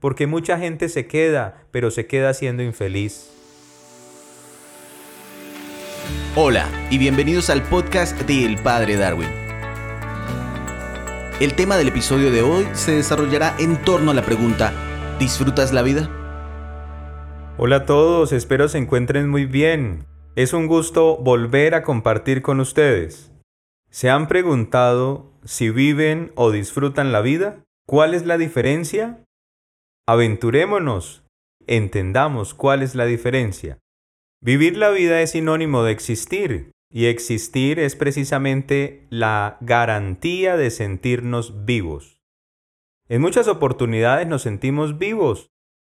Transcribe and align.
porque 0.00 0.26
mucha 0.26 0.58
gente 0.58 0.88
se 0.88 1.06
queda, 1.06 1.66
pero 1.70 1.90
se 1.90 2.06
queda 2.06 2.34
siendo 2.34 2.62
infeliz. 2.62 3.30
Hola 6.34 6.68
y 6.90 6.98
bienvenidos 6.98 7.50
al 7.50 7.62
podcast 7.62 8.18
de 8.22 8.46
El 8.46 8.58
Padre 8.58 8.96
Darwin. 8.96 9.28
El 11.38 11.54
tema 11.54 11.76
del 11.76 11.88
episodio 11.88 12.30
de 12.30 12.42
hoy 12.42 12.66
se 12.72 12.92
desarrollará 12.92 13.54
en 13.58 13.82
torno 13.82 14.10
a 14.10 14.14
la 14.14 14.22
pregunta, 14.22 14.72
¿disfrutas 15.18 15.72
la 15.72 15.82
vida? 15.82 16.08
Hola 17.58 17.76
a 17.76 17.86
todos, 17.86 18.32
espero 18.32 18.68
se 18.68 18.78
encuentren 18.78 19.28
muy 19.28 19.44
bien. 19.44 20.06
Es 20.34 20.52
un 20.52 20.66
gusto 20.66 21.18
volver 21.18 21.74
a 21.74 21.82
compartir 21.82 22.40
con 22.40 22.60
ustedes. 22.60 23.32
¿Se 23.90 24.08
han 24.08 24.28
preguntado 24.28 25.32
si 25.44 25.68
viven 25.68 26.32
o 26.36 26.50
disfrutan 26.50 27.12
la 27.12 27.20
vida? 27.20 27.64
¿Cuál 27.86 28.14
es 28.14 28.24
la 28.24 28.38
diferencia? 28.38 29.24
Aventurémonos, 30.06 31.24
entendamos 31.66 32.54
cuál 32.54 32.82
es 32.82 32.94
la 32.94 33.06
diferencia. 33.06 33.78
Vivir 34.42 34.76
la 34.76 34.90
vida 34.90 35.20
es 35.20 35.32
sinónimo 35.32 35.82
de 35.82 35.92
existir, 35.92 36.72
y 36.92 37.06
existir 37.06 37.78
es 37.78 37.94
precisamente 37.94 39.06
la 39.10 39.56
garantía 39.60 40.56
de 40.56 40.70
sentirnos 40.70 41.64
vivos. 41.64 42.20
En 43.08 43.20
muchas 43.20 43.48
oportunidades 43.48 44.26
nos 44.26 44.42
sentimos 44.42 44.98
vivos, 44.98 45.50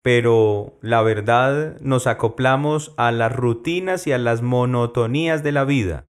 pero 0.02 0.78
la 0.82 1.02
verdad 1.02 1.80
nos 1.80 2.06
acoplamos 2.06 2.92
a 2.96 3.12
las 3.12 3.34
rutinas 3.34 4.06
y 4.06 4.12
a 4.12 4.18
las 4.18 4.42
monotonías 4.42 5.42
de 5.42 5.52
la 5.52 5.64
vida. 5.64 6.06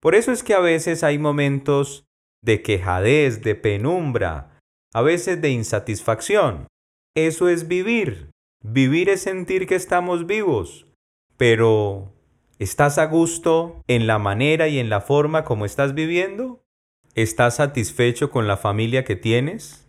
Por 0.00 0.14
eso 0.14 0.32
es 0.32 0.42
que 0.42 0.54
a 0.54 0.60
veces 0.60 1.02
hay 1.02 1.18
momentos 1.18 2.04
de 2.42 2.62
quejadez, 2.62 3.42
de 3.42 3.54
penumbra, 3.54 4.58
a 4.92 5.02
veces 5.02 5.40
de 5.40 5.50
insatisfacción. 5.50 6.68
Eso 7.16 7.48
es 7.48 7.66
vivir. 7.66 8.30
Vivir 8.62 9.08
es 9.08 9.22
sentir 9.22 9.66
que 9.66 9.74
estamos 9.74 10.26
vivos. 10.26 10.86
Pero, 11.36 12.12
¿estás 12.58 12.98
a 12.98 13.06
gusto 13.06 13.82
en 13.88 14.06
la 14.06 14.18
manera 14.18 14.68
y 14.68 14.78
en 14.78 14.90
la 14.90 15.00
forma 15.00 15.44
como 15.44 15.64
estás 15.64 15.94
viviendo? 15.94 16.62
¿Estás 17.14 17.56
satisfecho 17.56 18.30
con 18.30 18.46
la 18.46 18.56
familia 18.56 19.04
que 19.04 19.16
tienes? 19.16 19.88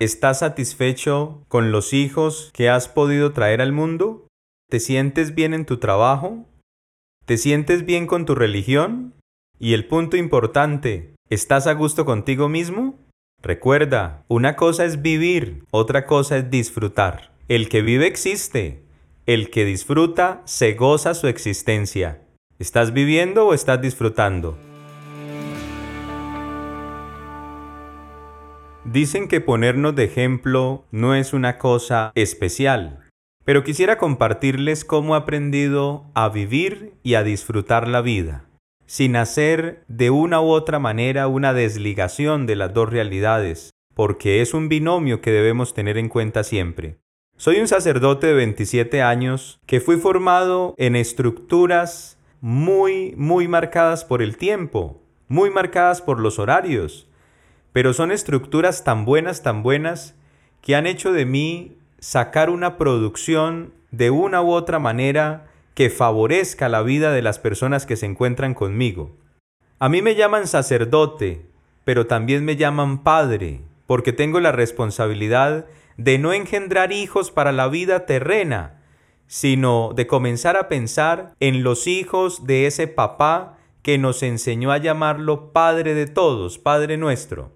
¿Estás 0.00 0.40
satisfecho 0.40 1.44
con 1.48 1.70
los 1.70 1.92
hijos 1.92 2.50
que 2.54 2.68
has 2.68 2.88
podido 2.88 3.32
traer 3.32 3.60
al 3.60 3.72
mundo? 3.72 4.26
¿Te 4.68 4.80
sientes 4.80 5.34
bien 5.34 5.54
en 5.54 5.66
tu 5.66 5.76
trabajo? 5.78 6.46
¿Te 7.26 7.36
sientes 7.36 7.84
bien 7.84 8.06
con 8.06 8.24
tu 8.24 8.34
religión? 8.34 9.14
Y 9.58 9.74
el 9.74 9.86
punto 9.86 10.16
importante, 10.16 11.14
¿estás 11.28 11.66
a 11.66 11.74
gusto 11.74 12.04
contigo 12.04 12.48
mismo? 12.48 12.98
Recuerda, 13.42 14.22
una 14.28 14.54
cosa 14.54 14.84
es 14.84 15.00
vivir, 15.00 15.64
otra 15.70 16.04
cosa 16.04 16.36
es 16.36 16.50
disfrutar. 16.50 17.32
El 17.48 17.70
que 17.70 17.80
vive 17.80 18.06
existe, 18.06 18.82
el 19.24 19.48
que 19.48 19.64
disfruta 19.64 20.42
se 20.44 20.74
goza 20.74 21.14
su 21.14 21.26
existencia. 21.26 22.20
¿Estás 22.58 22.92
viviendo 22.92 23.46
o 23.46 23.54
estás 23.54 23.80
disfrutando? 23.80 24.58
Dicen 28.84 29.26
que 29.26 29.40
ponernos 29.40 29.96
de 29.96 30.04
ejemplo 30.04 30.84
no 30.90 31.14
es 31.14 31.32
una 31.32 31.56
cosa 31.56 32.12
especial, 32.14 33.08
pero 33.46 33.64
quisiera 33.64 33.96
compartirles 33.96 34.84
cómo 34.84 35.14
he 35.14 35.18
aprendido 35.18 36.04
a 36.12 36.28
vivir 36.28 36.92
y 37.02 37.14
a 37.14 37.22
disfrutar 37.22 37.88
la 37.88 38.02
vida 38.02 38.49
sin 38.90 39.14
hacer 39.14 39.84
de 39.86 40.10
una 40.10 40.40
u 40.40 40.48
otra 40.48 40.80
manera 40.80 41.28
una 41.28 41.52
desligación 41.52 42.44
de 42.46 42.56
las 42.56 42.74
dos 42.74 42.90
realidades, 42.90 43.70
porque 43.94 44.40
es 44.40 44.52
un 44.52 44.68
binomio 44.68 45.20
que 45.20 45.30
debemos 45.30 45.74
tener 45.74 45.96
en 45.96 46.08
cuenta 46.08 46.42
siempre. 46.42 46.98
Soy 47.36 47.60
un 47.60 47.68
sacerdote 47.68 48.26
de 48.26 48.32
27 48.32 49.00
años 49.00 49.60
que 49.64 49.80
fui 49.80 49.96
formado 49.96 50.74
en 50.76 50.96
estructuras 50.96 52.18
muy, 52.40 53.14
muy 53.16 53.46
marcadas 53.46 54.04
por 54.04 54.22
el 54.22 54.36
tiempo, 54.36 55.00
muy 55.28 55.50
marcadas 55.50 56.02
por 56.02 56.18
los 56.18 56.40
horarios, 56.40 57.06
pero 57.72 57.92
son 57.92 58.10
estructuras 58.10 58.82
tan 58.82 59.04
buenas, 59.04 59.44
tan 59.44 59.62
buenas, 59.62 60.16
que 60.62 60.74
han 60.74 60.88
hecho 60.88 61.12
de 61.12 61.26
mí 61.26 61.76
sacar 62.00 62.50
una 62.50 62.76
producción 62.76 63.72
de 63.92 64.10
una 64.10 64.42
u 64.42 64.50
otra 64.50 64.80
manera 64.80 65.49
que 65.74 65.90
favorezca 65.90 66.68
la 66.68 66.82
vida 66.82 67.12
de 67.12 67.22
las 67.22 67.38
personas 67.38 67.86
que 67.86 67.96
se 67.96 68.06
encuentran 68.06 68.54
conmigo. 68.54 69.16
A 69.78 69.88
mí 69.88 70.02
me 70.02 70.14
llaman 70.14 70.46
sacerdote, 70.46 71.46
pero 71.84 72.06
también 72.06 72.44
me 72.44 72.56
llaman 72.56 73.02
padre, 73.02 73.62
porque 73.86 74.12
tengo 74.12 74.40
la 74.40 74.52
responsabilidad 74.52 75.66
de 75.96 76.18
no 76.18 76.32
engendrar 76.32 76.92
hijos 76.92 77.30
para 77.30 77.52
la 77.52 77.68
vida 77.68 78.06
terrena, 78.06 78.82
sino 79.26 79.92
de 79.94 80.06
comenzar 80.06 80.56
a 80.56 80.68
pensar 80.68 81.34
en 81.40 81.62
los 81.62 81.86
hijos 81.86 82.46
de 82.46 82.66
ese 82.66 82.88
papá 82.88 83.58
que 83.82 83.96
nos 83.96 84.22
enseñó 84.22 84.72
a 84.72 84.78
llamarlo 84.78 85.52
Padre 85.52 85.94
de 85.94 86.06
todos, 86.06 86.58
Padre 86.58 86.96
nuestro. 86.96 87.52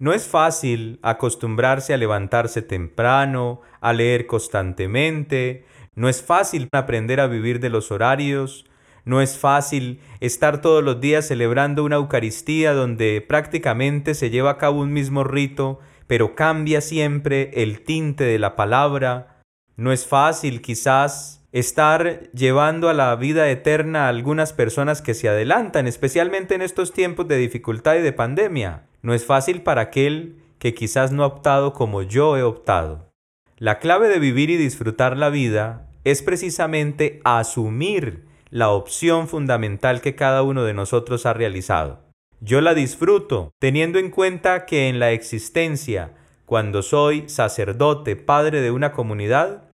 No 0.00 0.12
es 0.12 0.26
fácil 0.26 0.98
acostumbrarse 1.02 1.92
a 1.92 1.96
levantarse 1.96 2.62
temprano, 2.62 3.60
a 3.80 3.92
leer 3.92 4.26
constantemente, 4.26 5.64
no 5.98 6.08
es 6.08 6.22
fácil 6.22 6.68
aprender 6.70 7.18
a 7.18 7.26
vivir 7.26 7.58
de 7.58 7.70
los 7.70 7.90
horarios, 7.90 8.64
no 9.04 9.20
es 9.20 9.36
fácil 9.36 9.98
estar 10.20 10.60
todos 10.60 10.84
los 10.84 11.00
días 11.00 11.26
celebrando 11.26 11.82
una 11.82 11.96
Eucaristía 11.96 12.72
donde 12.72 13.20
prácticamente 13.20 14.14
se 14.14 14.30
lleva 14.30 14.50
a 14.52 14.58
cabo 14.58 14.80
un 14.80 14.92
mismo 14.92 15.24
rito, 15.24 15.80
pero 16.06 16.36
cambia 16.36 16.82
siempre 16.82 17.50
el 17.64 17.82
tinte 17.82 18.22
de 18.22 18.38
la 18.38 18.54
palabra. 18.54 19.42
No 19.76 19.90
es 19.90 20.06
fácil 20.06 20.62
quizás 20.62 21.44
estar 21.50 22.30
llevando 22.30 22.88
a 22.88 22.94
la 22.94 23.16
vida 23.16 23.50
eterna 23.50 24.04
a 24.04 24.08
algunas 24.08 24.52
personas 24.52 25.02
que 25.02 25.14
se 25.14 25.28
adelantan, 25.28 25.88
especialmente 25.88 26.54
en 26.54 26.62
estos 26.62 26.92
tiempos 26.92 27.26
de 27.26 27.38
dificultad 27.38 27.96
y 27.96 28.02
de 28.02 28.12
pandemia. 28.12 28.84
No 29.02 29.14
es 29.14 29.26
fácil 29.26 29.62
para 29.62 29.80
aquel 29.80 30.36
que 30.60 30.74
quizás 30.74 31.10
no 31.10 31.24
ha 31.24 31.26
optado 31.26 31.72
como 31.72 32.02
yo 32.02 32.36
he 32.36 32.44
optado. 32.44 33.10
La 33.56 33.80
clave 33.80 34.06
de 34.06 34.20
vivir 34.20 34.50
y 34.50 34.56
disfrutar 34.56 35.16
la 35.16 35.30
vida 35.30 35.87
es 36.04 36.22
precisamente 36.22 37.20
asumir 37.24 38.26
la 38.50 38.70
opción 38.70 39.28
fundamental 39.28 40.00
que 40.00 40.14
cada 40.14 40.42
uno 40.42 40.64
de 40.64 40.74
nosotros 40.74 41.26
ha 41.26 41.34
realizado. 41.34 42.00
Yo 42.40 42.60
la 42.60 42.74
disfruto 42.74 43.50
teniendo 43.58 43.98
en 43.98 44.10
cuenta 44.10 44.64
que 44.64 44.88
en 44.88 44.98
la 44.98 45.12
existencia, 45.12 46.14
cuando 46.46 46.82
soy 46.82 47.28
sacerdote, 47.28 48.16
padre 48.16 48.60
de 48.60 48.70
una 48.70 48.92
comunidad, 48.92 49.70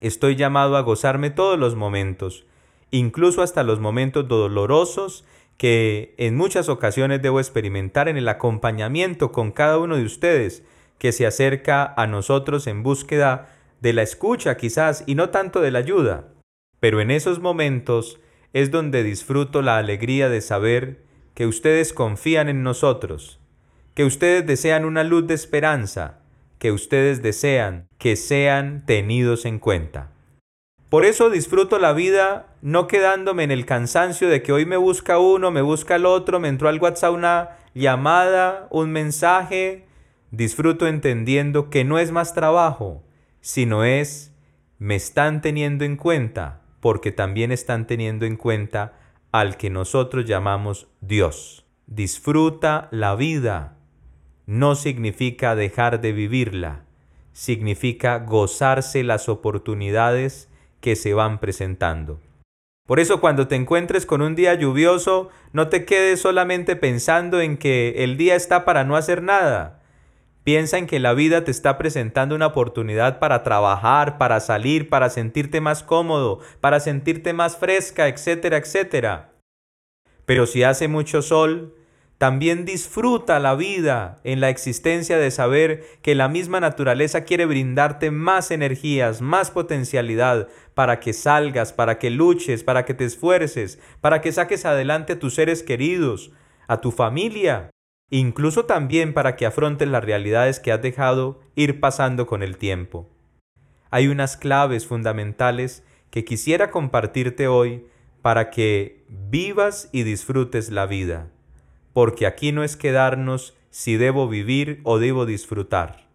estoy 0.00 0.36
llamado 0.36 0.76
a 0.76 0.82
gozarme 0.82 1.30
todos 1.30 1.58
los 1.58 1.76
momentos, 1.76 2.46
incluso 2.90 3.42
hasta 3.42 3.62
los 3.62 3.78
momentos 3.78 4.26
dolorosos 4.26 5.24
que 5.56 6.14
en 6.16 6.36
muchas 6.36 6.68
ocasiones 6.68 7.22
debo 7.22 7.38
experimentar 7.38 8.08
en 8.08 8.16
el 8.16 8.28
acompañamiento 8.28 9.30
con 9.30 9.52
cada 9.52 9.78
uno 9.78 9.96
de 9.96 10.04
ustedes 10.04 10.64
que 10.98 11.12
se 11.12 11.26
acerca 11.26 11.94
a 11.96 12.06
nosotros 12.06 12.66
en 12.66 12.82
búsqueda 12.82 13.59
de 13.80 13.92
la 13.92 14.02
escucha 14.02 14.56
quizás 14.56 15.04
y 15.06 15.14
no 15.14 15.30
tanto 15.30 15.60
de 15.60 15.70
la 15.70 15.78
ayuda. 15.78 16.28
Pero 16.80 17.00
en 17.00 17.10
esos 17.10 17.40
momentos 17.40 18.20
es 18.52 18.70
donde 18.70 19.02
disfruto 19.02 19.62
la 19.62 19.78
alegría 19.78 20.28
de 20.28 20.40
saber 20.40 21.02
que 21.34 21.46
ustedes 21.46 21.92
confían 21.92 22.48
en 22.48 22.62
nosotros, 22.62 23.38
que 23.94 24.04
ustedes 24.04 24.46
desean 24.46 24.84
una 24.84 25.04
luz 25.04 25.26
de 25.26 25.34
esperanza, 25.34 26.18
que 26.58 26.72
ustedes 26.72 27.22
desean 27.22 27.86
que 27.98 28.16
sean 28.16 28.84
tenidos 28.86 29.44
en 29.44 29.58
cuenta. 29.58 30.10
Por 30.88 31.04
eso 31.04 31.30
disfruto 31.30 31.78
la 31.78 31.92
vida 31.92 32.48
no 32.62 32.88
quedándome 32.88 33.44
en 33.44 33.52
el 33.52 33.64
cansancio 33.64 34.28
de 34.28 34.42
que 34.42 34.52
hoy 34.52 34.66
me 34.66 34.76
busca 34.76 35.18
uno, 35.18 35.50
me 35.50 35.62
busca 35.62 35.96
el 35.96 36.04
otro, 36.04 36.40
me 36.40 36.48
entró 36.48 36.68
al 36.68 36.80
WhatsApp 36.80 37.14
una 37.14 37.50
llamada, 37.74 38.66
un 38.70 38.90
mensaje. 38.90 39.86
Disfruto 40.32 40.88
entendiendo 40.88 41.70
que 41.70 41.84
no 41.84 41.98
es 41.98 42.10
más 42.10 42.34
trabajo, 42.34 43.02
sino 43.40 43.84
es, 43.84 44.32
me 44.78 44.96
están 44.96 45.40
teniendo 45.40 45.84
en 45.84 45.96
cuenta 45.96 46.62
porque 46.80 47.12
también 47.12 47.52
están 47.52 47.86
teniendo 47.86 48.26
en 48.26 48.36
cuenta 48.36 48.94
al 49.32 49.56
que 49.56 49.70
nosotros 49.70 50.24
llamamos 50.24 50.88
Dios. 51.00 51.66
Disfruta 51.86 52.88
la 52.90 53.14
vida. 53.14 53.76
No 54.46 54.74
significa 54.74 55.54
dejar 55.54 56.00
de 56.00 56.12
vivirla, 56.12 56.84
significa 57.32 58.18
gozarse 58.18 59.04
las 59.04 59.28
oportunidades 59.28 60.48
que 60.80 60.96
se 60.96 61.14
van 61.14 61.38
presentando. 61.38 62.20
Por 62.86 62.98
eso 62.98 63.20
cuando 63.20 63.46
te 63.46 63.54
encuentres 63.54 64.06
con 64.06 64.20
un 64.22 64.34
día 64.34 64.54
lluvioso, 64.54 65.28
no 65.52 65.68
te 65.68 65.84
quedes 65.84 66.20
solamente 66.20 66.74
pensando 66.74 67.40
en 67.40 67.56
que 67.56 68.02
el 68.02 68.16
día 68.16 68.34
está 68.34 68.64
para 68.64 68.82
no 68.82 68.96
hacer 68.96 69.22
nada. 69.22 69.79
Piensa 70.50 70.78
en 70.78 70.88
que 70.88 70.98
la 70.98 71.14
vida 71.14 71.44
te 71.44 71.52
está 71.52 71.78
presentando 71.78 72.34
una 72.34 72.48
oportunidad 72.48 73.20
para 73.20 73.44
trabajar, 73.44 74.18
para 74.18 74.40
salir, 74.40 74.88
para 74.88 75.08
sentirte 75.08 75.60
más 75.60 75.84
cómodo, 75.84 76.40
para 76.60 76.80
sentirte 76.80 77.32
más 77.32 77.56
fresca, 77.56 78.08
etcétera, 78.08 78.56
etcétera. 78.56 79.30
Pero 80.26 80.46
si 80.46 80.64
hace 80.64 80.88
mucho 80.88 81.22
sol, 81.22 81.76
También 82.20 82.66
disfruta 82.66 83.38
la 83.38 83.54
vida 83.54 84.18
en 84.24 84.40
la 84.40 84.50
existencia 84.50 85.16
de 85.16 85.30
saber 85.30 85.86
que 86.02 86.14
la 86.14 86.28
misma 86.28 86.60
naturaleza 86.60 87.24
quiere 87.24 87.46
brindarte 87.46 88.10
más 88.10 88.50
energías, 88.50 89.22
más 89.22 89.50
potencialidad 89.50 90.48
para 90.74 91.00
que 91.00 91.14
salgas, 91.14 91.72
para 91.72 91.98
que 91.98 92.10
luches, 92.10 92.62
para 92.62 92.84
que 92.84 92.92
te 92.92 93.06
esfuerces, 93.06 93.78
para 94.02 94.20
que 94.20 94.32
saques 94.32 94.66
adelante 94.66 95.14
a 95.14 95.18
tus 95.18 95.34
seres 95.34 95.62
queridos, 95.62 96.30
a 96.68 96.82
tu 96.82 96.90
familia, 96.90 97.70
incluso 98.10 98.64
también 98.64 99.14
para 99.14 99.36
que 99.36 99.46
afrontes 99.46 99.88
las 99.88 100.04
realidades 100.04 100.60
que 100.60 100.72
has 100.72 100.82
dejado 100.82 101.40
ir 101.54 101.80
pasando 101.80 102.26
con 102.26 102.42
el 102.42 102.56
tiempo. 102.56 103.08
Hay 103.90 104.08
unas 104.08 104.36
claves 104.36 104.86
fundamentales 104.86 105.84
que 106.10 106.24
quisiera 106.24 106.70
compartirte 106.70 107.48
hoy 107.48 107.86
para 108.22 108.50
que 108.50 109.04
vivas 109.08 109.88
y 109.92 110.02
disfrutes 110.02 110.70
la 110.70 110.86
vida 110.86 111.30
porque 111.92 112.26
aquí 112.26 112.52
no 112.52 112.62
es 112.62 112.76
quedarnos 112.76 113.56
si 113.70 113.96
debo 113.96 114.28
vivir 114.28 114.80
o 114.84 114.98
debo 114.98 115.26
disfrutar. 115.26 116.08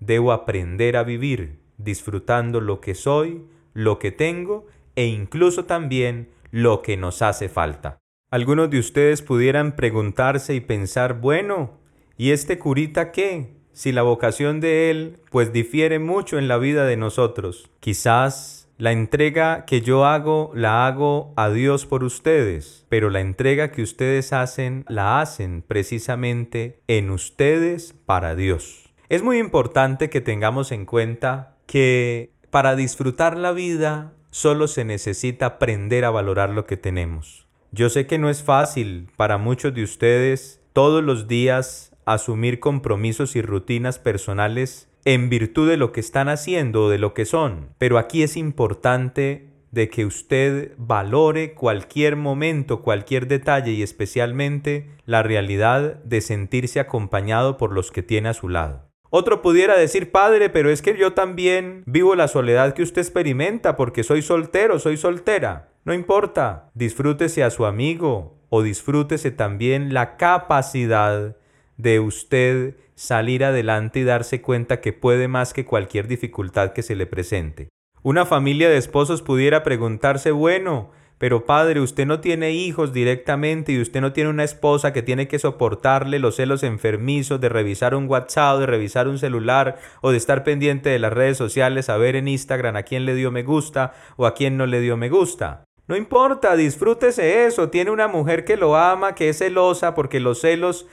Debo 0.00 0.32
aprender 0.32 0.96
a 0.96 1.04
vivir 1.04 1.58
disfrutando 1.78 2.60
lo 2.60 2.80
que 2.80 2.94
soy, 2.94 3.44
lo 3.72 3.98
que 3.98 4.12
tengo 4.12 4.66
e 4.94 5.06
incluso 5.06 5.64
también 5.64 6.30
lo 6.50 6.82
que 6.82 6.96
nos 6.96 7.22
hace 7.22 7.48
falta. 7.48 7.98
Algunos 8.28 8.70
de 8.70 8.80
ustedes 8.80 9.22
pudieran 9.22 9.76
preguntarse 9.76 10.52
y 10.54 10.60
pensar, 10.60 11.20
bueno, 11.20 11.78
¿y 12.16 12.32
este 12.32 12.58
curita 12.58 13.12
qué? 13.12 13.54
Si 13.72 13.92
la 13.92 14.02
vocación 14.02 14.58
de 14.58 14.90
él 14.90 15.20
pues 15.30 15.52
difiere 15.52 16.00
mucho 16.00 16.36
en 16.36 16.48
la 16.48 16.58
vida 16.58 16.86
de 16.86 16.96
nosotros. 16.96 17.70
Quizás 17.78 18.68
la 18.78 18.90
entrega 18.90 19.64
que 19.64 19.80
yo 19.80 20.06
hago 20.06 20.50
la 20.56 20.88
hago 20.88 21.34
a 21.36 21.50
Dios 21.50 21.86
por 21.86 22.02
ustedes, 22.02 22.84
pero 22.88 23.10
la 23.10 23.20
entrega 23.20 23.70
que 23.70 23.82
ustedes 23.82 24.32
hacen 24.32 24.84
la 24.88 25.20
hacen 25.20 25.62
precisamente 25.62 26.80
en 26.88 27.10
ustedes 27.10 27.94
para 28.06 28.34
Dios. 28.34 28.92
Es 29.08 29.22
muy 29.22 29.38
importante 29.38 30.10
que 30.10 30.20
tengamos 30.20 30.72
en 30.72 30.84
cuenta 30.84 31.54
que 31.66 32.32
para 32.50 32.74
disfrutar 32.74 33.36
la 33.36 33.52
vida 33.52 34.14
solo 34.30 34.66
se 34.66 34.84
necesita 34.84 35.46
aprender 35.46 36.04
a 36.04 36.10
valorar 36.10 36.50
lo 36.50 36.66
que 36.66 36.76
tenemos. 36.76 37.45
Yo 37.76 37.90
sé 37.90 38.06
que 38.06 38.16
no 38.16 38.30
es 38.30 38.42
fácil 38.42 39.10
para 39.16 39.36
muchos 39.36 39.74
de 39.74 39.82
ustedes 39.82 40.62
todos 40.72 41.04
los 41.04 41.28
días 41.28 41.92
asumir 42.06 42.58
compromisos 42.58 43.36
y 43.36 43.42
rutinas 43.42 43.98
personales 43.98 44.88
en 45.04 45.28
virtud 45.28 45.68
de 45.68 45.76
lo 45.76 45.92
que 45.92 46.00
están 46.00 46.30
haciendo 46.30 46.84
o 46.84 46.88
de 46.88 46.96
lo 46.96 47.12
que 47.12 47.26
son. 47.26 47.68
Pero 47.76 47.98
aquí 47.98 48.22
es 48.22 48.38
importante 48.38 49.50
de 49.72 49.90
que 49.90 50.06
usted 50.06 50.72
valore 50.78 51.52
cualquier 51.52 52.16
momento, 52.16 52.80
cualquier 52.80 53.28
detalle 53.28 53.72
y 53.72 53.82
especialmente 53.82 54.88
la 55.04 55.22
realidad 55.22 56.02
de 56.02 56.22
sentirse 56.22 56.80
acompañado 56.80 57.58
por 57.58 57.74
los 57.74 57.92
que 57.92 58.02
tiene 58.02 58.30
a 58.30 58.34
su 58.34 58.48
lado. 58.48 58.88
Otro 59.10 59.42
pudiera 59.42 59.76
decir, 59.76 60.10
padre, 60.10 60.48
pero 60.48 60.70
es 60.70 60.80
que 60.80 60.96
yo 60.96 61.12
también 61.12 61.82
vivo 61.84 62.14
la 62.14 62.28
soledad 62.28 62.72
que 62.72 62.82
usted 62.82 63.02
experimenta 63.02 63.76
porque 63.76 64.02
soy 64.02 64.22
soltero, 64.22 64.78
soy 64.78 64.96
soltera. 64.96 65.75
No 65.86 65.94
importa, 65.94 66.72
disfrútese 66.74 67.44
a 67.44 67.50
su 67.50 67.64
amigo 67.64 68.36
o 68.48 68.62
disfrútese 68.62 69.30
también 69.30 69.94
la 69.94 70.16
capacidad 70.16 71.36
de 71.76 72.00
usted 72.00 72.74
salir 72.96 73.44
adelante 73.44 74.00
y 74.00 74.02
darse 74.04 74.42
cuenta 74.42 74.80
que 74.80 74.92
puede 74.92 75.28
más 75.28 75.52
que 75.52 75.64
cualquier 75.64 76.08
dificultad 76.08 76.72
que 76.72 76.82
se 76.82 76.96
le 76.96 77.06
presente. 77.06 77.68
Una 78.02 78.26
familia 78.26 78.68
de 78.68 78.78
esposos 78.78 79.22
pudiera 79.22 79.62
preguntarse, 79.62 80.32
bueno, 80.32 80.90
pero 81.18 81.46
padre, 81.46 81.80
usted 81.80 82.04
no 82.04 82.18
tiene 82.18 82.50
hijos 82.50 82.92
directamente 82.92 83.70
y 83.70 83.80
usted 83.80 84.00
no 84.00 84.12
tiene 84.12 84.30
una 84.30 84.42
esposa 84.42 84.92
que 84.92 85.02
tiene 85.02 85.28
que 85.28 85.38
soportarle 85.38 86.18
los 86.18 86.34
celos 86.34 86.64
enfermizos 86.64 87.40
de 87.40 87.48
revisar 87.48 87.94
un 87.94 88.08
WhatsApp, 88.08 88.58
de 88.58 88.66
revisar 88.66 89.06
un 89.06 89.18
celular 89.18 89.78
o 90.00 90.10
de 90.10 90.16
estar 90.16 90.42
pendiente 90.42 90.90
de 90.90 90.98
las 90.98 91.12
redes 91.12 91.38
sociales, 91.38 91.88
a 91.90 91.96
ver 91.96 92.16
en 92.16 92.26
Instagram 92.26 92.74
a 92.74 92.82
quién 92.82 93.06
le 93.06 93.14
dio 93.14 93.30
me 93.30 93.44
gusta 93.44 93.94
o 94.16 94.26
a 94.26 94.34
quién 94.34 94.56
no 94.56 94.66
le 94.66 94.80
dio 94.80 94.96
me 94.96 95.10
gusta. 95.10 95.65
No 95.88 95.96
importa, 95.96 96.56
disfrútese 96.56 97.46
eso. 97.46 97.70
Tiene 97.70 97.90
una 97.90 98.08
mujer 98.08 98.44
que 98.44 98.56
lo 98.56 98.76
ama, 98.76 99.14
que 99.14 99.28
es 99.28 99.38
celosa, 99.38 99.94
porque 99.94 100.20
los 100.20 100.40
celos 100.40 100.86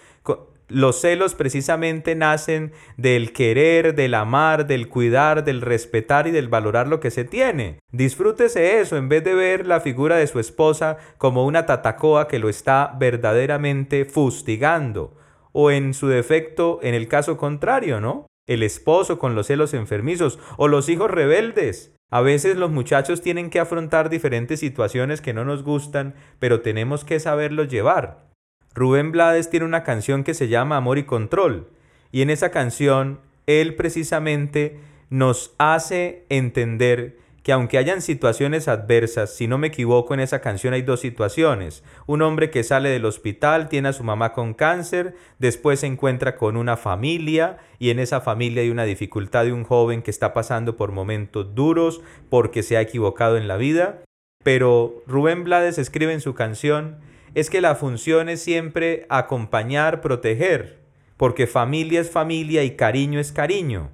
los 0.70 1.02
celos 1.02 1.36
precisamente 1.36 2.16
nacen 2.16 2.72
del 2.98 3.34
querer, 3.34 3.96
del 3.96 4.14
amar, 4.14 4.66
del 4.66 4.90
cuidar, 4.90 5.44
del 5.44 5.62
respetar 5.62 6.26
y 6.28 6.32
del 6.32 6.48
valorar 6.48 6.88
lo 6.88 7.00
que 7.00 7.12
se 7.12 7.26
tiene. 7.26 7.80
Disfrútese 7.92 8.80
eso 8.80 8.98
en 8.98 9.10
vez 9.10 9.24
de 9.24 9.36
ver 9.36 9.68
la 9.68 9.82
figura 9.82 10.16
de 10.16 10.28
su 10.28 10.40
esposa 10.40 10.98
como 11.18 11.46
una 11.46 11.66
tatacoa 11.66 12.28
que 12.28 12.40
lo 12.40 12.50
está 12.50 12.96
verdaderamente 12.98 14.06
fustigando. 14.06 15.16
O 15.52 15.70
en 15.70 15.94
su 15.94 16.08
defecto, 16.08 16.80
en 16.82 16.96
el 16.96 17.08
caso 17.08 17.38
contrario, 17.38 18.02
¿no? 18.02 18.26
El 18.48 18.64
esposo 18.64 19.20
con 19.20 19.36
los 19.36 19.48
celos 19.48 19.74
enfermizos 19.74 20.40
o 20.58 20.68
los 20.68 20.90
hijos 20.90 21.12
rebeldes. 21.12 21.94
A 22.14 22.22
veces 22.22 22.58
los 22.58 22.70
muchachos 22.70 23.22
tienen 23.24 23.50
que 23.50 23.60
afrontar 23.60 24.08
diferentes 24.08 24.60
situaciones 24.60 25.20
que 25.20 25.34
no 25.34 25.46
nos 25.46 25.64
gustan, 25.64 26.14
pero 26.38 26.62
tenemos 26.62 27.04
que 27.04 27.20
saberlos 27.20 27.70
llevar. 27.70 28.28
Rubén 28.76 29.12
Blades 29.12 29.50
tiene 29.50 29.66
una 29.66 29.84
canción 29.84 30.24
que 30.24 30.36
se 30.36 30.48
llama 30.48 30.78
Amor 30.78 31.00
y 31.00 31.06
Control. 31.06 31.70
Y 32.12 32.22
en 32.22 32.30
esa 32.30 32.52
canción, 32.52 33.20
él 33.48 33.74
precisamente 33.74 34.80
nos 35.10 35.56
hace 35.58 36.28
entender 36.30 37.18
que 37.44 37.52
aunque 37.52 37.78
hayan 37.78 38.02
situaciones 38.02 38.70
adversas, 38.70 39.36
si 39.36 39.48
no 39.48 39.58
me 39.58 39.68
equivoco 39.68 40.14
en 40.14 40.22
esa 40.22 40.40
canción 40.40 40.74
hay 40.74 40.82
dos 40.82 41.02
situaciones. 41.02 41.84
Un 42.08 42.22
hombre 42.22 42.50
que 42.50 42.64
sale 42.64 42.90
del 42.90 43.04
hospital, 43.04 43.68
tiene 43.68 43.90
a 43.90 43.94
su 43.94 44.04
mamá 44.06 44.32
con 44.32 44.54
cáncer, 44.54 45.14
después 45.40 45.82
se 45.82 45.88
encuentra 45.88 46.38
con 46.38 46.56
una 46.56 46.78
familia 46.78 47.58
y 47.80 47.90
en 47.90 48.00
esa 48.00 48.22
familia 48.22 48.64
hay 48.64 48.70
una 48.70 48.86
dificultad 48.86 49.44
de 49.44 49.52
un 49.52 49.66
joven 49.66 50.02
que 50.02 50.12
está 50.12 50.34
pasando 50.34 50.78
por 50.78 50.94
momentos 50.94 51.54
duros 51.54 52.02
porque 52.30 52.64
se 52.64 52.78
ha 52.78 52.82
equivocado 52.82 53.36
en 53.36 53.50
la 53.50 53.58
vida. 53.58 54.02
Pero 54.44 55.04
Rubén 55.06 55.44
Blades 55.44 55.78
escribe 55.78 56.14
en 56.14 56.22
su 56.22 56.34
canción 56.34 56.98
es 57.36 57.50
que 57.50 57.62
la 57.62 57.76
función 57.76 58.30
es 58.30 58.42
siempre 58.42 59.06
acompañar, 59.10 60.02
proteger, 60.02 60.80
porque 61.18 61.48
familia 61.48 62.00
es 62.00 62.10
familia 62.10 62.64
y 62.64 62.78
cariño 62.78 63.20
es 63.20 63.32
cariño. 63.32 63.90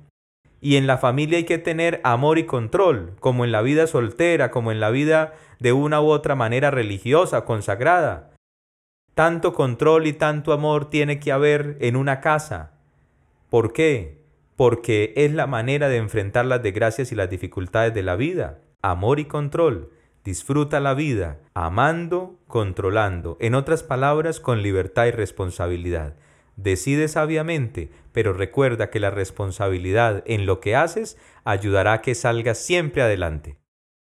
Y 0.61 0.75
en 0.75 0.87
la 0.87 0.97
familia 0.97 1.37
hay 1.37 1.45
que 1.45 1.57
tener 1.57 2.01
amor 2.03 2.37
y 2.37 2.45
control, 2.45 3.15
como 3.19 3.45
en 3.45 3.51
la 3.51 3.61
vida 3.61 3.87
soltera, 3.87 4.51
como 4.51 4.71
en 4.71 4.79
la 4.79 4.89
vida 4.89 5.33
de 5.59 5.73
una 5.73 6.01
u 6.01 6.07
otra 6.07 6.35
manera 6.35 6.71
religiosa, 6.71 7.45
consagrada. 7.45 8.31
Tanto 9.13 9.53
control 9.53 10.07
y 10.07 10.13
tanto 10.13 10.53
amor 10.53 10.89
tiene 10.89 11.19
que 11.19 11.31
haber 11.31 11.77
en 11.81 11.95
una 11.95 12.21
casa. 12.21 12.73
¿Por 13.49 13.73
qué? 13.73 14.23
Porque 14.55 15.13
es 15.15 15.33
la 15.33 15.47
manera 15.47 15.89
de 15.89 15.97
enfrentar 15.97 16.45
las 16.45 16.61
desgracias 16.61 17.11
y 17.11 17.15
las 17.15 17.29
dificultades 17.29 17.93
de 17.93 18.03
la 18.03 18.15
vida. 18.15 18.59
Amor 18.81 19.19
y 19.19 19.25
control. 19.25 19.91
Disfruta 20.23 20.79
la 20.79 20.93
vida 20.93 21.39
amando, 21.53 22.37
controlando, 22.47 23.37
en 23.39 23.55
otras 23.55 23.83
palabras, 23.83 24.39
con 24.39 24.61
libertad 24.61 25.07
y 25.07 25.11
responsabilidad. 25.11 26.15
Decide 26.61 27.07
sabiamente, 27.07 27.89
pero 28.11 28.33
recuerda 28.33 28.89
que 28.89 28.99
la 28.99 29.11
responsabilidad 29.11 30.23
en 30.25 30.45
lo 30.45 30.59
que 30.59 30.75
haces 30.75 31.17
ayudará 31.45 31.93
a 31.93 32.01
que 32.01 32.15
salgas 32.15 32.57
siempre 32.57 33.01
adelante. 33.01 33.57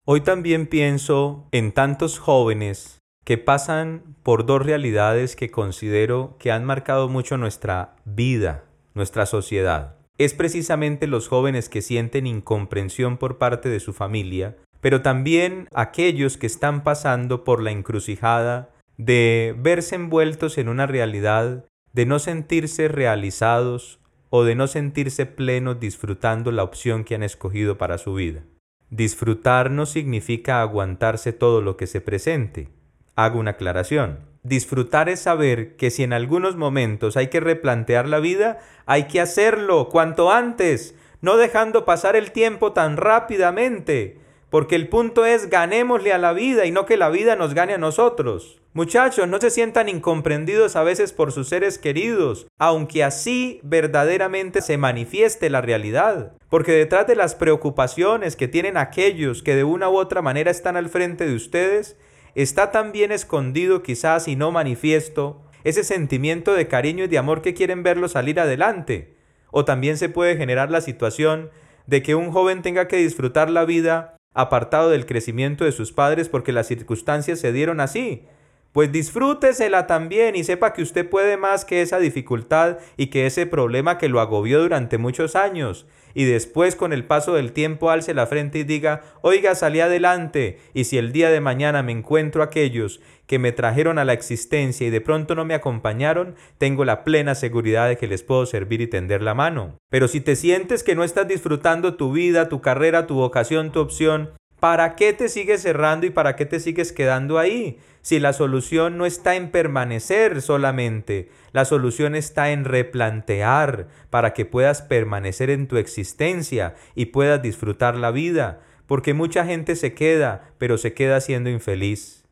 Hoy 0.04 0.22
también 0.22 0.66
pienso 0.66 1.46
en 1.52 1.70
tantos 1.70 2.18
jóvenes 2.18 2.99
que 3.25 3.38
pasan 3.38 4.16
por 4.25 4.44
dos 4.44 4.66
realidades 4.66 5.37
que 5.37 5.50
considero 5.50 6.37
que 6.40 6.50
han 6.50 6.64
marcado 6.64 7.08
mucho 7.08 7.37
nuestra 7.37 7.94
vida, 8.04 8.64
nuestra 8.94 9.26
sociedad. 9.26 9.96
Es 10.18 10.34
precisamente 10.34 11.06
los 11.06 11.28
jóvenes 11.28 11.68
que 11.68 11.82
sienten 11.82 12.26
incomprensión 12.26 13.18
por 13.18 13.38
parte 13.38 13.68
de 13.68 13.78
su 13.78 13.92
familia 13.92 14.56
pero 14.82 15.00
también 15.00 15.68
aquellos 15.72 16.37
que 16.37 16.49
están 16.49 16.82
pasando 16.82 17.44
por 17.44 17.62
la 17.62 17.70
encrucijada 17.70 18.70
de 18.99 19.54
verse 19.56 19.94
envueltos 19.94 20.58
en 20.58 20.68
una 20.68 20.87
realidad, 20.87 21.64
de 21.92 22.06
no 22.06 22.18
sentirse 22.18 22.88
realizados 22.88 24.00
o 24.30 24.44
de 24.44 24.54
no 24.54 24.66
sentirse 24.66 25.26
plenos 25.26 25.78
disfrutando 25.78 26.52
la 26.52 26.62
opción 26.62 27.04
que 27.04 27.14
han 27.14 27.22
escogido 27.22 27.76
para 27.76 27.99
su 27.99 28.14
vida. 28.14 28.44
Disfrutar 28.88 29.70
no 29.70 29.87
significa 29.87 30.62
aguantarse 30.62 31.32
todo 31.32 31.61
lo 31.61 31.76
que 31.76 31.87
se 31.87 32.00
presente. 32.00 32.68
Hago 33.14 33.38
una 33.38 33.52
aclaración. 33.52 34.20
Disfrutar 34.42 35.08
es 35.08 35.20
saber 35.20 35.76
que 35.76 35.90
si 35.90 36.02
en 36.02 36.12
algunos 36.12 36.56
momentos 36.56 37.16
hay 37.16 37.28
que 37.28 37.40
replantear 37.40 38.08
la 38.08 38.20
vida, 38.20 38.58
hay 38.87 39.04
que 39.04 39.20
hacerlo 39.20 39.88
cuanto 39.88 40.32
antes, 40.32 40.94
no 41.20 41.37
dejando 41.37 41.84
pasar 41.84 42.16
el 42.16 42.32
tiempo 42.32 42.72
tan 42.72 42.96
rápidamente, 42.96 44.18
porque 44.52 44.76
el 44.76 44.90
punto 44.90 45.25
es 45.25 45.49
ganémosle 45.49 46.12
a 46.12 46.18
la 46.18 46.35
vida 46.35 46.66
y 46.66 46.73
no 46.73 46.85
que 46.85 46.99
la 46.99 47.09
vida 47.09 47.37
nos 47.37 47.54
gane 47.54 47.73
a 47.73 47.78
nosotros. 47.78 48.61
Muchachos, 48.75 49.26
no 49.26 49.40
se 49.40 49.49
sientan 49.49 49.88
incomprendidos 49.88 50.76
a 50.76 50.82
veces 50.82 51.14
por 51.14 51.32
sus 51.32 51.49
seres 51.49 51.78
queridos, 51.78 52.47
aunque 52.59 53.02
así 53.02 53.61
verdaderamente 53.62 54.61
se 54.61 54.76
manifieste 54.76 55.49
la 55.49 55.62
realidad. 55.62 56.35
Porque 56.50 56.73
detrás 56.73 57.06
de 57.06 57.16
las 57.16 57.35
preocupaciones 57.35 58.37
que 58.37 58.47
tienen 58.47 58.76
aquellos 58.76 59.42
que 59.42 59.56
de 59.56 59.64
una 59.64 59.88
u 59.88 59.97
otra 59.97 60.21
manera 60.21 60.50
están 60.50 60.76
al 60.76 60.90
frente 60.90 61.26
de 61.26 61.35
ustedes, 61.35 61.97
está 62.35 62.71
también 62.71 63.11
escondido 63.11 63.82
quizás 63.82 64.28
y 64.28 64.37
no 64.37 64.50
manifiesto 64.50 65.40
ese 65.64 65.82
sentimiento 65.82 66.52
de 66.52 66.68
cariño 66.68 67.04
y 67.04 67.09
de 67.09 67.16
amor 67.16 67.40
que 67.40 67.54
quieren 67.54 67.82
verlo 67.82 68.06
salir 68.06 68.38
adelante. 68.38 69.16
O 69.50 69.64
también 69.64 69.97
se 69.97 70.11
puede 70.11 70.37
generar 70.37 70.71
la 70.71 70.82
situación 70.82 71.49
de 71.87 72.02
que 72.02 72.14
un 72.14 72.30
joven 72.30 72.61
tenga 72.61 72.87
que 72.87 72.99
disfrutar 72.99 73.49
la 73.49 73.64
vida 73.64 74.18
apartado 74.35 74.91
del 74.91 75.07
crecimiento 75.07 75.65
de 75.65 75.73
sus 75.73 75.93
padres 75.93 76.29
porque 76.29 76.53
las 76.53 76.67
circunstancias 76.67 77.39
se 77.41 77.53
dieron 77.53 77.81
así. 77.81 78.25
Pues 78.73 78.91
disfrútesela 78.91 79.87
también 79.87 80.35
y 80.35 80.45
sepa 80.45 80.73
que 80.73 80.81
usted 80.81 81.09
puede 81.09 81.37
más 81.37 81.67
que 81.67 81.83
esa 81.83 81.99
dificultad 81.99 82.79
y 82.97 83.09
que 83.09 83.26
ese 83.26 83.45
problema 83.45 83.99
que 83.99 84.09
lo 84.09 84.19
agobió 84.19 84.62
durante 84.62 84.97
muchos 84.97 85.37
años. 85.37 85.87
Y 86.14 86.25
después 86.25 86.75
con 86.75 86.93
el 86.93 87.05
paso 87.05 87.35
del 87.35 87.52
tiempo 87.52 87.91
alce 87.91 88.14
la 88.14 88.26
frente 88.26 88.61
y 88.61 88.64
diga, 88.64 89.02
oiga, 89.21 89.55
salí 89.55 89.81
adelante. 89.81 90.59
Y 90.73 90.85
si 90.85 90.99
el 90.99 91.12
día 91.12 91.31
de 91.31 91.41
mañana 91.41 91.83
me 91.83 91.93
encuentro 91.93 92.43
aquellos 92.43 93.00
que 93.26 93.38
me 93.38 93.52
trajeron 93.52 93.99
a 93.99 94.05
la 94.05 94.12
existencia 94.12 94.87
y 94.87 94.91
de 94.91 95.00
pronto 95.00 95.35
no 95.35 95.45
me 95.45 95.55
acompañaron, 95.55 96.35
tengo 96.59 96.85
la 96.85 97.05
plena 97.05 97.35
seguridad 97.35 97.88
de 97.88 97.97
que 97.97 98.07
les 98.07 98.23
puedo 98.23 98.47
servir 98.47 98.81
y 98.81 98.87
tender 98.87 99.23
la 99.23 99.35
mano. 99.35 99.79
Pero 99.91 100.09
si 100.09 100.21
te 100.21 100.37
sientes 100.37 100.83
que 100.83 100.95
no 100.95 101.05
estás 101.05 101.29
disfrutando 101.29 101.95
tu 101.95 102.12
vida, 102.12 102.49
tu 102.49 102.61
carrera, 102.61 103.07
tu 103.07 103.14
vocación, 103.14 103.73
tu 103.73 103.81
opción, 103.81 104.31
¿para 104.62 104.95
qué 104.95 105.12
te 105.12 105.28
sigues 105.28 105.61
cerrando 105.61 106.07
y 106.07 106.11
para 106.11 106.37
qué 106.37 106.47
te 106.47 106.61
sigues 106.61 106.92
quedando 106.92 107.40
ahí? 107.40 107.81
Si 108.00 108.21
la 108.21 108.33
solución 108.33 108.97
no 108.97 109.07
está 109.07 109.35
en 109.35 109.50
permanecer 109.50 110.40
solamente, 110.40 111.31
la 111.50 111.64
solución 111.64 112.14
está 112.14 112.52
en 112.52 112.64
replantear 112.64 113.88
para 114.09 114.35
que 114.35 114.45
puedas 114.45 114.81
permanecer 114.81 115.50
en 115.50 115.66
tu 115.66 115.78
existencia 115.78 116.76
y 116.95 117.07
puedas 117.07 117.42
disfrutar 117.42 117.97
la 117.97 118.12
vida, 118.12 118.61
porque 118.87 119.14
mucha 119.14 119.45
gente 119.45 119.75
se 119.75 119.95
queda, 119.95 120.52
pero 120.59 120.78
se 120.78 120.95
queda 120.95 121.21
siendo 121.21 121.50
infeliz. 121.50 122.25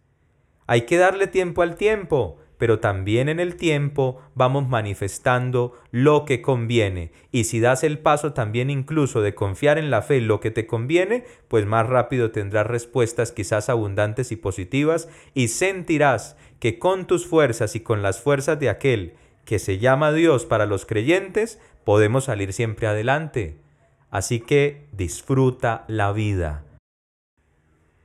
Hay 0.69 0.83
que 0.83 0.99
darle 0.99 1.27
tiempo 1.27 1.63
al 1.63 1.75
tiempo, 1.75 2.39
pero 2.61 2.79
también 2.79 3.31
en 3.31 3.41
el 3.41 3.57
tiempo 3.57 4.21
vamos 4.35 4.69
manifestando 4.69 5.73
lo 5.93 6.27
que 6.27 6.43
conviene. 6.43 7.11
Y 7.33 7.45
si 7.45 7.59
das 7.59 7.85
el 7.85 7.99
paso 7.99 8.35
también 8.35 8.69
incluso 8.69 9.23
de 9.23 9.35
confiar 9.35 9.79
en 9.79 9.91
la 9.91 10.03
fe 10.03 10.21
lo 10.21 10.41
que 10.41 10.51
te 10.51 10.67
conviene, 10.67 11.25
pues 11.49 11.65
más 11.65 11.89
rápido 11.89 12.33
tendrás 12.33 12.67
respuestas 12.67 13.33
quizás 13.33 13.71
abundantes 13.71 14.31
y 14.31 14.37
positivas 14.37 15.09
y 15.33 15.49
sentirás 15.49 16.37
que 16.59 16.79
con 16.79 17.07
tus 17.07 17.27
fuerzas 17.27 17.75
y 17.77 17.81
con 17.81 18.03
las 18.03 18.21
fuerzas 18.21 18.61
de 18.61 18.69
aquel 18.69 19.15
que 19.47 19.59
se 19.59 19.79
llama 19.79 20.13
Dios 20.13 20.45
para 20.45 20.67
los 20.67 20.85
creyentes, 20.85 21.59
podemos 21.85 22.25
salir 22.25 22.53
siempre 22.53 22.87
adelante. 22.87 23.57
Así 24.11 24.39
que 24.39 24.87
disfruta 24.93 25.87
la 25.89 26.13
vida. 26.13 26.65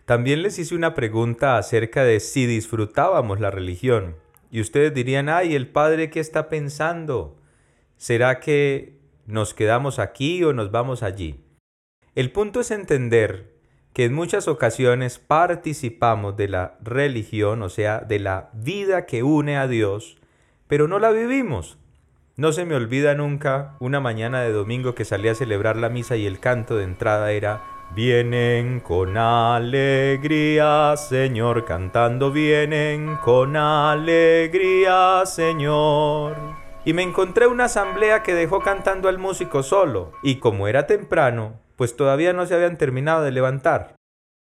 También 0.06 0.44
les 0.44 0.58
hice 0.60 0.76
una 0.76 0.94
pregunta 0.94 1.58
acerca 1.58 2.06
de 2.06 2.22
si 2.22 2.46
disfrutábamos 2.46 3.42
la 3.42 3.52
religión. 3.52 4.16
Y 4.52 4.62
ustedes 4.62 4.94
dirían, 4.94 5.30
ay, 5.30 5.56
el 5.56 5.68
Padre, 5.68 6.10
¿qué 6.10 6.20
está 6.20 6.50
pensando? 6.50 7.38
¿Será 7.98 8.40
que 8.40 9.00
nos 9.26 9.54
quedamos 9.54 10.00
aquí 10.00 10.44
o 10.44 10.54
nos 10.54 10.72
vamos 10.72 11.04
allí? 11.04 11.44
El 12.16 12.32
punto 12.32 12.62
es 12.62 12.72
entender 12.72 13.56
que 13.94 14.06
en 14.06 14.14
muchas 14.14 14.48
ocasiones 14.48 15.20
participamos 15.20 16.36
de 16.36 16.50
la 16.50 16.78
religión, 16.82 17.62
o 17.62 17.70
sea, 17.70 18.00
de 18.00 18.20
la 18.20 18.50
vida 18.54 19.06
que 19.06 19.24
une 19.24 19.58
a 19.58 19.68
Dios, 19.68 20.18
pero 20.68 20.88
no 20.88 21.00
la 21.00 21.12
vivimos. 21.12 21.78
No 22.38 22.52
se 22.52 22.66
me 22.66 22.76
olvida 22.76 23.16
nunca 23.16 23.78
una 23.80 24.02
mañana 24.02 24.42
de 24.42 24.52
domingo 24.52 24.96
que 24.96 25.06
salí 25.06 25.30
a 25.30 25.36
celebrar 25.36 25.78
la 25.78 25.88
misa 25.88 26.18
y 26.18 26.26
el 26.26 26.42
canto 26.42 26.76
de 26.76 26.84
entrada 26.84 27.32
era 27.32 27.64
Vienen 27.94 28.82
con 28.82 29.16
alegría, 29.16 30.96
Señor, 30.98 31.66
cantando 31.66 32.32
vienen 32.32 33.18
con 33.24 33.56
alegría, 33.56 35.24
Señor. 35.26 36.36
Y 36.84 36.94
me 36.94 37.04
encontré 37.04 37.48
una 37.48 37.66
asamblea 37.66 38.22
que 38.22 38.34
dejó 38.34 38.60
cantando 38.60 39.08
al 39.08 39.18
músico 39.18 39.64
solo, 39.64 40.12
y 40.24 40.36
como 40.36 40.68
era 40.68 40.88
temprano, 40.88 41.60
pues 41.78 41.96
todavía 41.96 42.34
no 42.34 42.46
se 42.46 42.56
habían 42.56 42.78
terminado 42.78 43.24
de 43.24 43.32
levantar. 43.32 43.96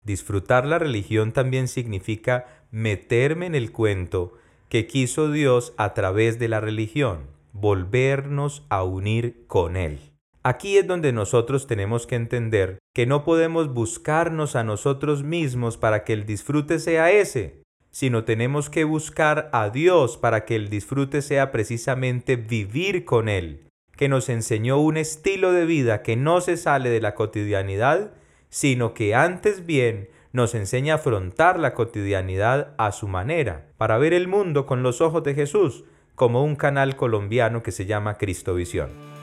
Disfrutar 0.02 0.64
la 0.64 0.78
religión 0.78 1.33
también 1.33 1.68
significa 1.68 2.47
meterme 2.71 3.47
en 3.47 3.54
el 3.54 3.71
cuento 3.71 4.33
que 4.68 4.87
quiso 4.87 5.30
Dios 5.30 5.75
a 5.76 5.95
través 5.95 6.38
de 6.38 6.49
la 6.49 6.61
religión, 6.61 7.26
volvernos 7.52 8.64
a 8.68 8.83
unir 8.83 9.47
con 9.47 9.76
Él. 9.76 10.15
Aquí 10.48 10.76
es 10.78 10.86
donde 10.86 11.12
nosotros 11.12 11.66
tenemos 11.66 12.06
que 12.06 12.14
entender 12.14 12.78
que 12.94 13.04
no 13.04 13.24
podemos 13.24 13.74
buscarnos 13.74 14.54
a 14.54 14.62
nosotros 14.62 15.24
mismos 15.24 15.76
para 15.76 16.04
que 16.04 16.12
el 16.12 16.24
disfrute 16.24 16.78
sea 16.78 17.10
ese, 17.10 17.64
sino 17.90 18.22
tenemos 18.22 18.70
que 18.70 18.84
buscar 18.84 19.50
a 19.52 19.70
Dios 19.70 20.16
para 20.16 20.44
que 20.44 20.54
el 20.54 20.70
disfrute 20.70 21.20
sea 21.20 21.50
precisamente 21.50 22.36
vivir 22.36 23.04
con 23.04 23.28
Él, 23.28 23.66
que 23.96 24.08
nos 24.08 24.28
enseñó 24.28 24.78
un 24.78 24.98
estilo 24.98 25.50
de 25.50 25.66
vida 25.66 26.02
que 26.02 26.14
no 26.14 26.40
se 26.40 26.56
sale 26.56 26.90
de 26.90 27.00
la 27.00 27.16
cotidianidad, 27.16 28.12
sino 28.48 28.94
que 28.94 29.16
antes 29.16 29.66
bien 29.66 30.10
nos 30.32 30.54
enseña 30.54 30.92
a 30.92 30.96
afrontar 30.98 31.58
la 31.58 31.74
cotidianidad 31.74 32.72
a 32.78 32.92
su 32.92 33.08
manera, 33.08 33.66
para 33.78 33.98
ver 33.98 34.12
el 34.12 34.28
mundo 34.28 34.64
con 34.64 34.84
los 34.84 35.00
ojos 35.00 35.24
de 35.24 35.34
Jesús, 35.34 35.82
como 36.14 36.44
un 36.44 36.54
canal 36.54 36.94
colombiano 36.94 37.64
que 37.64 37.72
se 37.72 37.84
llama 37.84 38.16
Cristovisión. 38.16 39.15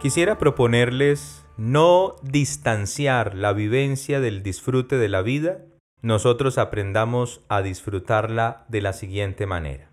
Quisiera 0.00 0.38
proponerles 0.38 1.44
no 1.56 2.16
distanciar 2.22 3.34
la 3.34 3.52
vivencia 3.54 4.20
del 4.20 4.42
disfrute 4.42 4.98
de 4.98 5.08
la 5.08 5.22
vida, 5.22 5.64
nosotros 6.02 6.58
aprendamos 6.58 7.40
a 7.48 7.62
disfrutarla 7.62 8.66
de 8.68 8.82
la 8.82 8.92
siguiente 8.92 9.46
manera. 9.46 9.90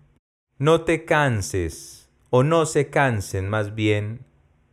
No 0.58 0.82
te 0.82 1.04
canses, 1.04 2.10
o 2.30 2.42
no 2.42 2.66
se 2.66 2.90
cansen 2.90 3.48
más 3.48 3.74
bien, 3.74 4.26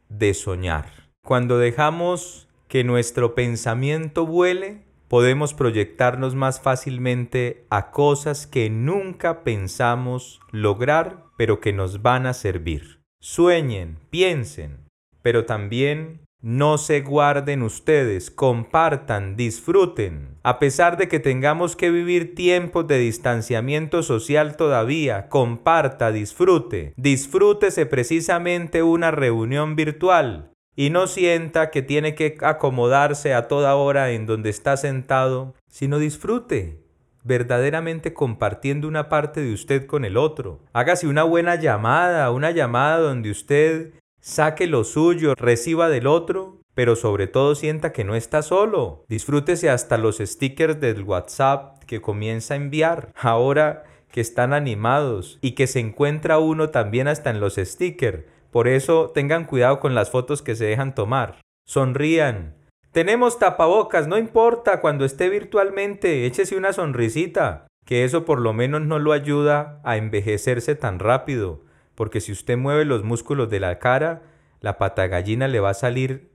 de 0.09 0.33
soñar. 0.33 1.09
Cuando 1.23 1.57
dejamos 1.57 2.49
que 2.67 2.83
nuestro 2.83 3.33
pensamiento 3.33 4.25
vuele, 4.25 4.83
podemos 5.07 5.53
proyectarnos 5.53 6.35
más 6.35 6.59
fácilmente 6.59 7.65
a 7.69 7.91
cosas 7.91 8.47
que 8.47 8.69
nunca 8.69 9.43
pensamos 9.43 10.41
lograr, 10.51 11.25
pero 11.37 11.59
que 11.61 11.73
nos 11.73 12.01
van 12.01 12.25
a 12.25 12.33
servir. 12.33 13.01
Sueñen, 13.21 13.97
piensen, 14.09 14.90
pero 15.21 15.45
también 15.45 16.21
no 16.41 16.79
se 16.79 17.01
guarden 17.01 17.61
ustedes, 17.61 18.31
compartan, 18.31 19.35
disfruten. 19.35 20.39
A 20.41 20.57
pesar 20.57 20.97
de 20.97 21.07
que 21.07 21.19
tengamos 21.19 21.75
que 21.75 21.91
vivir 21.91 22.33
tiempos 22.33 22.87
de 22.87 22.97
distanciamiento 22.97 24.01
social 24.01 24.57
todavía, 24.57 25.29
comparta, 25.29 26.11
disfrute. 26.11 26.93
Disfrútese 26.97 27.85
precisamente 27.85 28.81
una 28.81 29.11
reunión 29.11 29.75
virtual 29.75 30.51
y 30.75 30.89
no 30.89 31.05
sienta 31.05 31.69
que 31.69 31.83
tiene 31.83 32.15
que 32.15 32.37
acomodarse 32.41 33.35
a 33.35 33.47
toda 33.47 33.75
hora 33.75 34.11
en 34.11 34.25
donde 34.25 34.49
está 34.49 34.77
sentado, 34.77 35.53
sino 35.67 35.99
disfrute 35.99 36.81
verdaderamente 37.23 38.13
compartiendo 38.13 38.87
una 38.87 39.07
parte 39.07 39.41
de 39.41 39.53
usted 39.53 39.85
con 39.85 40.05
el 40.05 40.17
otro. 40.17 40.59
Hágase 40.73 41.07
una 41.07 41.23
buena 41.23 41.55
llamada, 41.55 42.31
una 42.31 42.49
llamada 42.49 42.97
donde 42.97 43.29
usted 43.29 43.93
saque 44.21 44.67
lo 44.67 44.83
suyo, 44.83 45.33
reciba 45.35 45.89
del 45.89 46.07
otro, 46.07 46.61
pero 46.73 46.95
sobre 46.95 47.27
todo 47.27 47.55
sienta 47.55 47.91
que 47.91 48.03
no 48.03 48.15
está 48.15 48.41
solo. 48.41 49.03
Disfrútese 49.09 49.69
hasta 49.69 49.97
los 49.97 50.19
stickers 50.19 50.79
del 50.79 51.03
WhatsApp 51.03 51.83
que 51.85 52.01
comienza 52.01 52.53
a 52.53 52.57
enviar. 52.57 53.11
Ahora 53.19 53.83
que 54.11 54.21
están 54.21 54.53
animados 54.53 55.39
y 55.41 55.51
que 55.51 55.67
se 55.67 55.79
encuentra 55.79 56.39
uno 56.39 56.69
también 56.69 57.07
hasta 57.07 57.29
en 57.29 57.39
los 57.39 57.55
stickers. 57.55 58.23
Por 58.51 58.67
eso 58.67 59.11
tengan 59.13 59.45
cuidado 59.45 59.79
con 59.79 59.95
las 59.95 60.11
fotos 60.11 60.41
que 60.41 60.55
se 60.55 60.65
dejan 60.65 60.95
tomar. 60.95 61.39
Sonrían. 61.65 62.55
Tenemos 62.91 63.39
tapabocas, 63.39 64.07
no 64.07 64.17
importa 64.17 64.81
cuando 64.81 65.05
esté 65.05 65.29
virtualmente, 65.29 66.25
échese 66.25 66.57
una 66.57 66.73
sonrisita, 66.73 67.67
que 67.85 68.03
eso 68.03 68.25
por 68.25 68.41
lo 68.41 68.51
menos 68.51 68.81
no 68.81 68.99
lo 68.99 69.13
ayuda 69.13 69.79
a 69.85 69.95
envejecerse 69.95 70.75
tan 70.75 70.99
rápido 70.99 71.61
porque 72.01 72.19
si 72.19 72.31
usted 72.31 72.57
mueve 72.57 72.83
los 72.83 73.03
músculos 73.03 73.51
de 73.51 73.59
la 73.59 73.77
cara, 73.77 74.23
la 74.59 74.79
pata 74.79 75.05
gallina 75.05 75.47
le 75.47 75.59
va 75.59 75.69
a 75.69 75.75
salir 75.75 76.31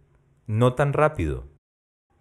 no 0.47 0.75
tan 0.75 0.93
rápido. 0.93 1.49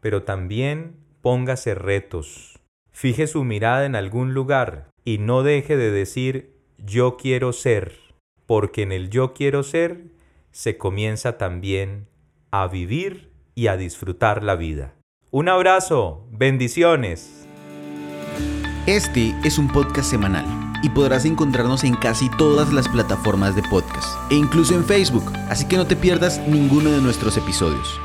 Pero 0.02 0.24
también 0.24 0.96
póngase 1.22 1.76
retos. 1.76 2.60
Fije 2.92 3.28
su 3.28 3.44
mirada 3.44 3.86
en 3.86 3.96
algún 3.96 4.34
lugar 4.34 4.88
y 5.04 5.20
no 5.20 5.44
deje 5.44 5.78
de 5.78 5.92
decir 5.92 6.56
yo 6.80 7.18
quiero 7.18 7.54
ser, 7.54 8.00
porque 8.48 8.82
en 8.82 8.92
el 8.92 9.12
yo 9.12 9.36
quiero 9.36 9.62
ser 9.62 10.06
se 10.52 10.80
comienza 10.80 11.38
también 11.38 12.08
a 12.50 12.66
vivir 12.66 13.30
y 13.54 13.68
a 13.68 13.78
disfrutar 13.78 14.42
la 14.42 14.56
vida. 14.56 14.96
Un 15.30 15.50
abrazo, 15.50 16.26
bendiciones. 16.32 17.48
Este 18.88 19.36
es 19.44 19.60
un 19.60 19.68
podcast 19.68 20.10
semanal 20.10 20.65
y 20.86 20.90
podrás 20.90 21.26
encontrarnos 21.26 21.84
en 21.84 21.96
casi 21.96 22.30
todas 22.38 22.72
las 22.72 22.88
plataformas 22.88 23.56
de 23.56 23.64
podcast 23.64 24.08
e 24.30 24.36
incluso 24.36 24.76
en 24.76 24.86
Facebook, 24.86 25.32
así 25.50 25.66
que 25.66 25.78
no 25.78 25.88
te 25.88 25.96
pierdas 25.96 26.40
ninguno 26.48 26.92
de 26.92 27.02
nuestros 27.02 27.38
episodios. 27.38 28.00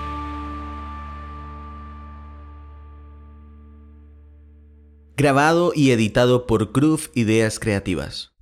grabado 5.20 5.72
y 5.74 5.90
editado 5.90 6.46
por 6.46 6.72
Groove 6.72 7.10
Ideas 7.14 7.58
Creativas. 7.58 8.32